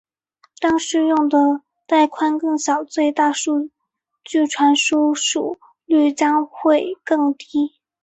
[0.59, 1.37] 当适用的
[1.85, 3.69] 带宽更小时最大数
[4.23, 7.75] 据传输速率将会更低。